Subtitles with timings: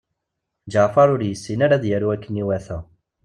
[0.71, 2.77] Ǧeɛfer ur yessin ara ad yaru akken iwata.